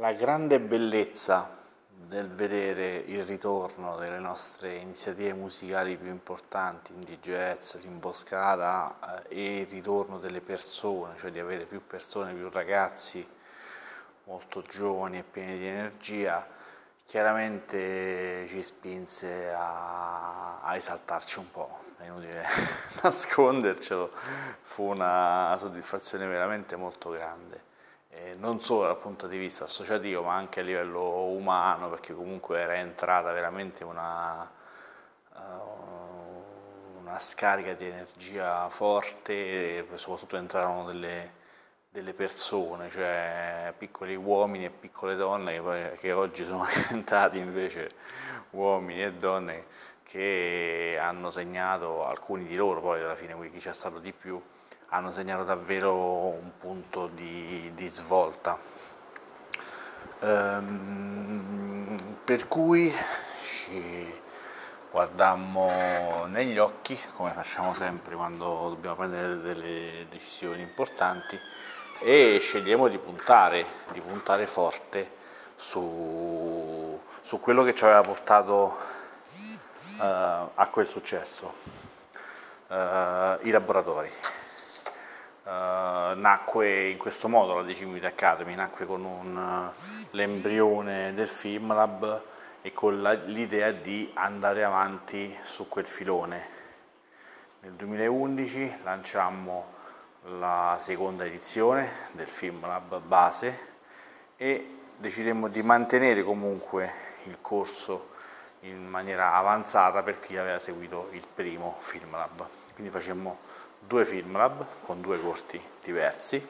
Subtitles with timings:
[0.00, 1.56] La grande bellezza
[1.88, 9.60] del vedere il ritorno delle nostre iniziative musicali più importanti, indie jazz, l'imboscata eh, e
[9.62, 13.28] il ritorno delle persone, cioè di avere più persone, più ragazzi
[14.26, 16.46] molto giovani e pieni di energia,
[17.04, 22.44] chiaramente ci spinse a, a esaltarci un po', è inutile
[23.02, 24.12] nascondercelo,
[24.62, 27.66] fu una soddisfazione veramente molto grande
[28.24, 32.60] eh, non solo dal punto di vista associativo ma anche a livello umano perché comunque
[32.60, 34.50] era entrata veramente una,
[35.34, 41.32] uh, una scarica di energia forte soprattutto entrarono delle,
[41.90, 47.90] delle, persone, cioè piccoli uomini e piccole donne che, poi, che oggi sono diventati invece
[48.50, 49.66] uomini e donne
[50.02, 54.40] che hanno segnato alcuni di loro, poi alla fine chi c'è stato di più,
[54.90, 58.58] hanno segnato davvero un punto di, di svolta.
[60.20, 62.94] Ehm, per cui
[63.42, 64.16] ci
[64.90, 71.38] guardammo negli occhi, come facciamo sempre quando dobbiamo prendere delle decisioni importanti,
[72.00, 75.10] e scegliamo di puntare, di puntare forte
[75.56, 78.76] su, su quello che ci aveva portato
[79.98, 81.52] uh, a quel successo,
[82.68, 82.74] uh,
[83.42, 84.10] i laboratori.
[85.48, 91.72] Uh, nacque in questo modo la Decimite Academy, nacque con un, uh, l'embrione del Film
[91.72, 92.22] Lab
[92.60, 96.46] e con la, l'idea di andare avanti su quel filone.
[97.60, 99.72] Nel 2011 lanciammo
[100.38, 103.58] la seconda edizione del Film Lab base
[104.36, 106.92] e decidemmo di mantenere comunque
[107.24, 108.10] il corso
[108.60, 112.46] in maniera avanzata per chi aveva seguito il primo Film Lab.
[112.74, 113.38] Quindi facemmo
[113.80, 116.46] due film lab con due corti diversi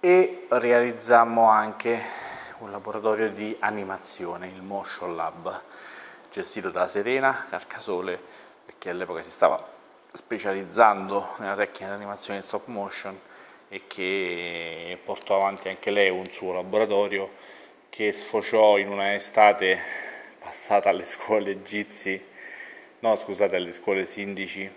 [0.00, 2.00] e realizzammo anche
[2.58, 5.60] un laboratorio di animazione, il Motion Lab,
[6.30, 8.20] gestito da Serena Carcasole,
[8.78, 9.64] che all'epoca si stava
[10.12, 13.18] specializzando nella tecnica di animazione stop motion
[13.68, 17.30] e che portò avanti anche lei un suo laboratorio
[17.88, 19.78] che sfociò in una estate
[20.38, 22.20] passata alle scuole egizi,
[22.98, 24.70] no scusate, alle scuole sindici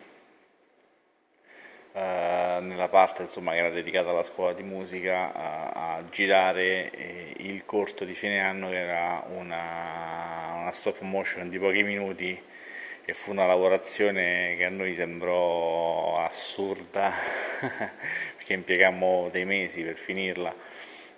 [1.97, 7.33] eh, nella parte insomma, che era dedicata alla scuola di musica a, a girare eh,
[7.37, 12.37] il corto di fine anno che era una, una stop motion di pochi minuti
[13.05, 17.13] e fu una lavorazione che a noi sembrò assurda
[18.35, 20.53] perché impiegammo dei mesi per finirla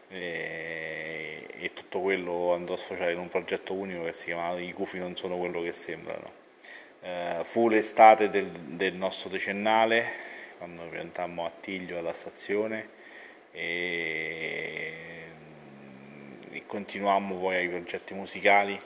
[0.10, 4.74] e, e, tutto quello andò a sfociare in un progetto unico che si chiamava I
[4.74, 6.46] gufi non sono quello che sembrano.
[7.02, 10.27] Uh, fu l'estate del, del nostro decennale
[10.58, 12.90] quando piantammo Tiglio alla stazione
[13.52, 15.26] e,
[16.50, 18.80] e continuammo poi ai progetti musicali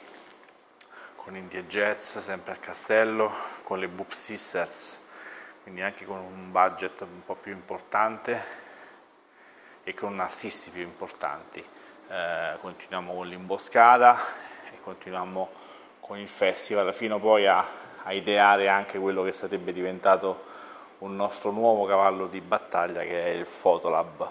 [1.15, 3.31] con Indie Jazz sempre a Castello,
[3.63, 4.99] con le Boop Sisters,
[5.61, 8.43] quindi anche con un budget un po' più importante
[9.83, 11.63] e con artisti più importanti.
[12.07, 14.19] Eh, continuiamo con l'Imboscata
[14.73, 15.49] e continuiamo
[15.99, 17.65] con il festival fino poi a,
[18.03, 20.49] a ideare anche quello che sarebbe diventato
[21.01, 24.29] un nostro nuovo cavallo di battaglia che è il Fotolab,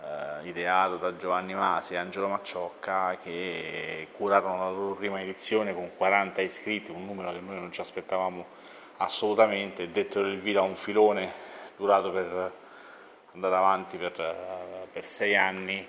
[0.00, 5.90] eh, ideato da Giovanni Masi e Angelo Macciocca che curarono la loro prima edizione con
[5.94, 8.46] 40 iscritti, un numero che noi non ci aspettavamo
[8.98, 11.30] assolutamente, dettero il vita a un filone
[11.76, 12.52] durato per
[13.34, 15.86] andare avanti per, per sei anni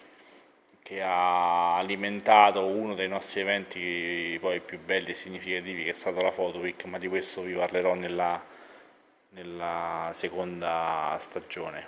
[0.82, 6.22] che ha alimentato uno dei nostri eventi poi più belli e significativi che è stata
[6.22, 8.52] la Photo Week, ma di questo vi parlerò nella
[9.34, 11.88] nella seconda stagione.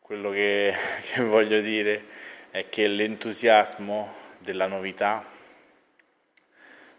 [0.00, 0.74] Quello che,
[1.12, 2.04] che voglio dire
[2.50, 5.24] è che l'entusiasmo della novità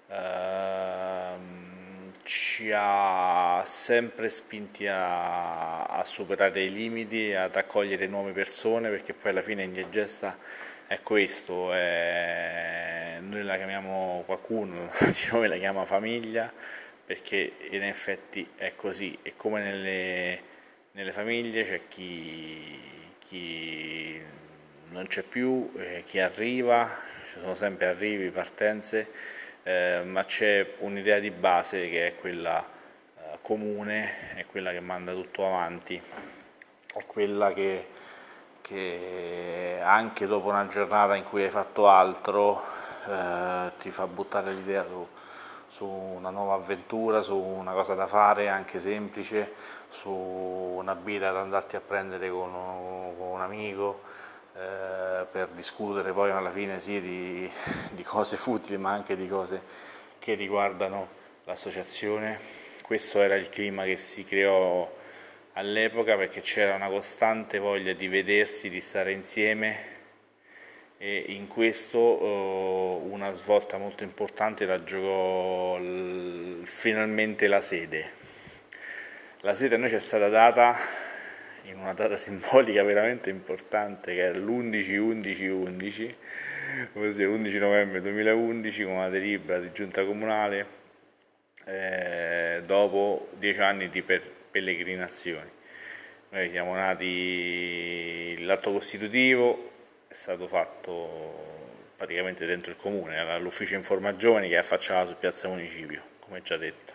[0.08, 9.14] ehm, ci ha sempre spinti a, a, superare i limiti, ad accogliere nuove persone, perché
[9.14, 10.38] poi alla fine in Gesta
[10.88, 16.52] è questo, è, noi la chiamiamo qualcuno di noi la chiama famiglia,
[17.06, 19.18] perché in effetti è così.
[19.22, 20.42] E come nelle,
[20.92, 22.80] nelle famiglie c'è chi,
[23.20, 24.22] chi,
[24.90, 26.90] non c'è più, eh, chi arriva,
[27.32, 29.08] ci sono sempre arrivi, partenze,
[29.64, 32.66] eh, ma c'è un'idea di base che è quella
[33.18, 36.02] eh, comune, è quella che manda tutto avanti,
[36.94, 37.88] è quella che,
[38.62, 42.64] che anche dopo una giornata in cui hai fatto altro
[43.08, 45.08] eh, ti fa buttare l'idea su
[45.76, 49.52] su una nuova avventura, su una cosa da fare anche semplice,
[49.90, 54.00] su una birra da andarti a prendere con, un amico,
[54.56, 57.52] eh, per discutere poi alla fine sì di,
[57.92, 59.62] di cose futili ma anche di cose
[60.18, 61.10] che riguardano
[61.44, 62.40] l'associazione.
[62.82, 64.90] Questo era il clima che si creò
[65.54, 69.95] all'epoca perché c'era una costante voglia di vedersi, di stare insieme
[70.98, 75.78] e in questo uh, una svolta molto importante la giocò
[76.64, 78.24] finalmente la sede.
[79.42, 80.76] La sede a noi ci è stata data
[81.64, 86.16] in una data simbolica veramente importante che era l'11-11-11,
[86.94, 90.84] ossia l'11 novembre 2011 con una delibera di giunta comunale
[91.66, 94.22] eh, dopo dieci anni di per
[94.52, 95.50] pellegrinazioni.
[96.30, 99.74] Noi siamo nati, l'atto costitutivo
[100.16, 106.42] stato fatto praticamente dentro il comune, all'ufficio Informa Giovani che affacciava su Piazza Municipio, come
[106.42, 106.94] già detto.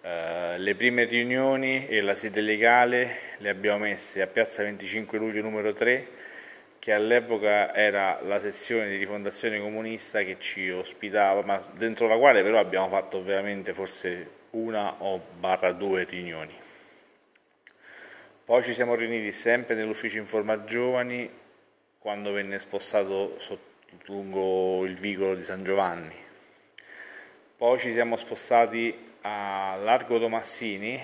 [0.00, 5.42] Uh, le prime riunioni e la sede legale le abbiamo messe a Piazza 25 luglio
[5.42, 6.08] numero 3,
[6.78, 12.42] che all'epoca era la sezione di rifondazione comunista che ci ospitava, ma dentro la quale
[12.42, 16.54] però abbiamo fatto veramente forse una o barra due riunioni.
[18.44, 21.46] Poi ci siamo riuniti sempre nell'ufficio Informa Giovani
[22.08, 23.36] quando venne spostato
[24.06, 26.14] lungo il vicolo di San Giovanni.
[27.54, 30.98] Poi ci siamo spostati a Largo Tomassini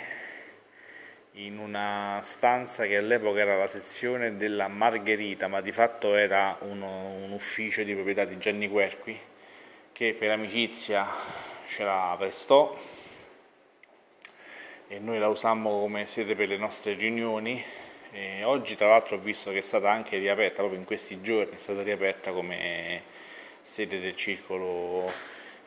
[1.32, 7.16] in una stanza che all'epoca era la sezione della Margherita, ma di fatto era uno,
[7.16, 9.20] un ufficio di proprietà di Gianni Querqui
[9.92, 11.06] che per amicizia
[11.66, 12.74] ce la prestò
[14.88, 17.62] e noi la usammo come sede per le nostre riunioni.
[18.16, 21.56] E oggi tra l'altro ho visto che è stata anche riaperta, proprio in questi giorni
[21.56, 23.02] è stata riaperta come
[23.60, 25.10] sede del circolo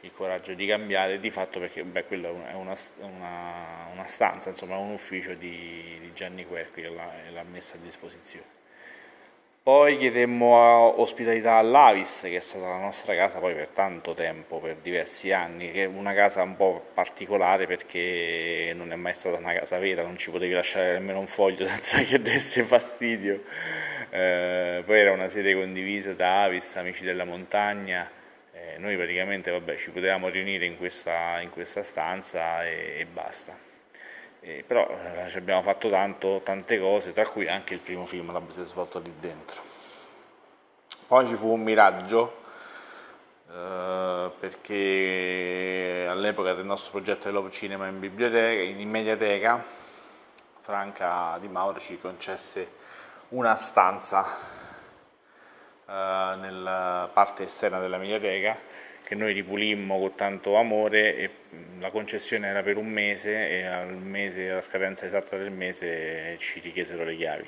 [0.01, 4.77] il coraggio di cambiare di fatto perché beh, quello è una, una, una stanza, insomma
[4.77, 8.56] un ufficio di, di Gianni Querqui che l'ha messa a disposizione.
[9.67, 14.77] Poi chiedemmo ospitalità all'Avis, che è stata la nostra casa poi per tanto tempo, per
[14.77, 19.51] diversi anni, che è una casa un po' particolare perché non è mai stata una
[19.51, 23.43] casa vera, non ci potevi lasciare nemmeno un foglio senza che desse fastidio.
[24.09, 28.09] Eh, poi era una sede condivisa da Avis, Amici della Montagna,
[28.53, 33.66] eh, noi praticamente vabbè, ci potevamo riunire in questa, in questa stanza e, e basta.
[34.39, 38.63] Eh, però eh, abbiamo fatto tanto, tante cose, tra cui anche il primo film l'abbiamo
[38.65, 39.61] svolto lì dentro.
[41.07, 42.43] Poi ci fu un miraggio,
[43.49, 49.63] eh, perché all'epoca del nostro progetto Love Cinema in, biblioteca, in mediateca,
[50.61, 52.85] Franca Di Mauro ci concesse
[53.29, 54.25] una stanza
[55.87, 58.57] eh, nella parte esterna della mediateca
[59.07, 61.29] che noi ripulimmo con tanto amore e
[61.79, 66.59] la concessione era per un mese e al mese, alla scadenza esatta del mese ci
[66.59, 67.47] richiesero le chiavi.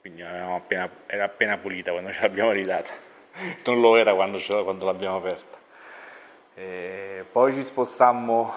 [0.00, 2.90] Quindi appena, era appena pulita quando ce l'abbiamo ridata.
[3.66, 5.58] Non lo era quando, quando l'abbiamo aperta.
[6.54, 8.54] E poi ci spostammo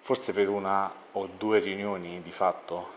[0.00, 2.92] forse per una o due riunioni di fatto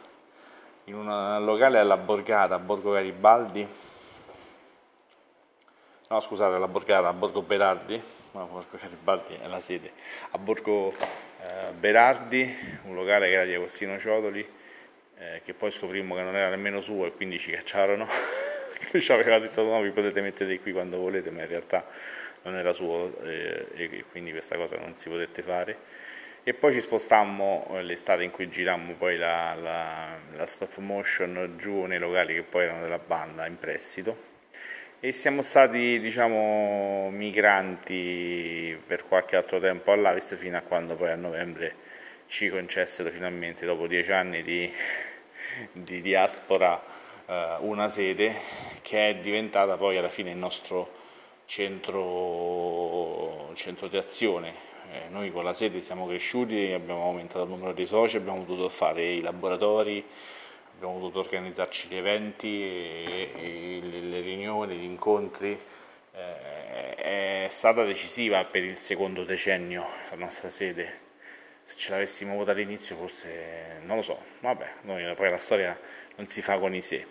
[0.85, 3.65] in un locale alla Borgata, a Borgo Garibaldi
[6.09, 8.01] no scusate la Borgata, a Borgo Berardi,
[8.31, 9.91] no, Borgo Garibaldi è la sede,
[10.31, 14.47] a Borgo eh, Berardi, un locale che era di Agostino Ciotoli,
[15.17, 18.07] eh, che poi scoprimmo che non era nemmeno suo e quindi ci cacciarono.
[18.91, 21.85] Lui ci aveva detto no, vi potete mettere qui quando volete, ma in realtà
[22.43, 25.77] non era suo eh, e quindi questa cosa non si potette fare.
[26.43, 31.55] E poi ci spostammo eh, l'estate in cui girammo poi la, la, la stop motion
[31.57, 34.35] giù nei locali che poi erano della banda in prestito
[34.99, 41.15] e siamo stati diciamo migranti per qualche altro tempo all'Avis fino a quando poi a
[41.15, 41.75] novembre
[42.25, 44.71] ci concessero finalmente dopo dieci anni di,
[45.71, 46.81] di diaspora
[47.27, 48.35] eh, una sede
[48.81, 50.89] che è diventata poi alla fine il nostro
[51.45, 54.65] centro, centro di azione.
[54.91, 58.69] Eh, noi con la sede siamo cresciuti abbiamo aumentato il numero di soci abbiamo potuto
[58.69, 60.03] fare i laboratori
[60.77, 65.59] abbiamo dovuto organizzarci gli eventi, e, e le, riunioni, gli incontri.
[66.13, 71.05] Eh, è stata decisiva per il secondo decennio la nostra sede.
[71.63, 75.77] Se ce l'avessimo avuta all'inizio forse non lo so, vabbè, noi, poi la storia
[76.15, 77.05] non si fa con i sé.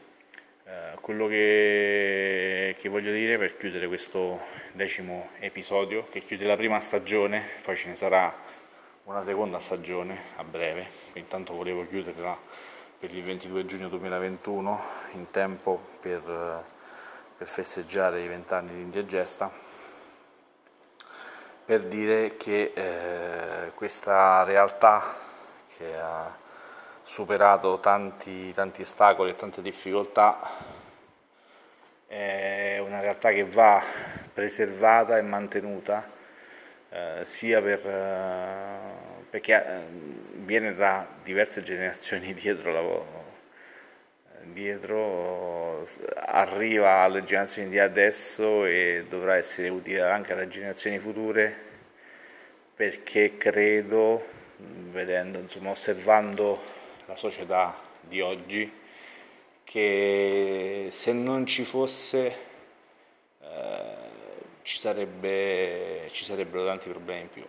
[0.64, 4.40] Eh, quello che, che voglio dire per chiudere questo
[4.72, 8.32] decimo episodio, che chiude la prima stagione, poi ce ne sarà
[9.04, 12.38] una seconda stagione a breve, intanto volevo chiuderla
[12.98, 14.80] per il 22 giugno 2021
[15.12, 16.64] in tempo per,
[17.36, 19.50] per festeggiare i vent'anni di India Gesta
[21.64, 25.02] per dire che eh, questa realtà
[25.76, 26.34] che ha
[27.02, 30.84] superato tanti, tanti ostacoli e tante difficoltà
[32.06, 33.82] è una realtà che va
[34.32, 36.08] preservata e mantenuta
[36.88, 39.80] eh, sia per, eh, perché eh,
[40.44, 43.24] viene da diverse generazioni dietro la
[44.52, 51.64] dietro arriva alle generazioni di adesso e dovrà essere utile anche alle generazioni future
[52.76, 54.22] perché credo,
[54.90, 56.60] vedendo, insomma, osservando
[57.06, 58.70] la società di oggi,
[59.64, 62.36] che se non ci fosse
[63.40, 63.94] eh,
[64.60, 67.46] ci, sarebbe, ci sarebbero tanti problemi in più.